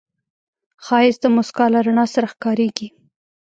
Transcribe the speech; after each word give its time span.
ښایست 0.85 1.21
د 1.23 1.25
موسکا 1.35 1.65
له 1.73 1.79
رڼا 1.85 2.05
سره 2.13 2.27
ښکاریږي 2.33 2.87